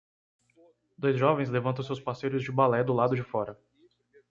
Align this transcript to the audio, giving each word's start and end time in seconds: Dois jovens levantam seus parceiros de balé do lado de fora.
Dois 0.97 1.13
jovens 1.15 1.51
levantam 1.51 1.83
seus 1.85 1.99
parceiros 1.99 2.41
de 2.43 2.51
balé 2.51 2.83
do 2.83 2.91
lado 2.91 3.15
de 3.15 3.21
fora. 3.21 3.55